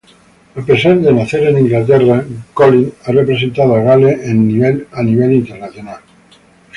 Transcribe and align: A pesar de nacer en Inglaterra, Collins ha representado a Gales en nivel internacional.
A 0.55 0.61
pesar 0.65 0.97
de 0.99 1.13
nacer 1.13 1.43
en 1.49 1.59
Inglaterra, 1.59 2.25
Collins 2.55 2.91
ha 3.05 3.11
representado 3.11 3.75
a 3.75 3.83
Gales 3.83 4.19
en 4.27 4.47
nivel 4.47 5.31
internacional. 5.35 6.01